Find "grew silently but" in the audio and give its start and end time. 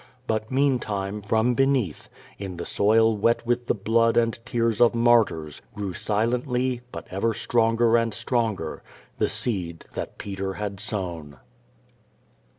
5.75-7.05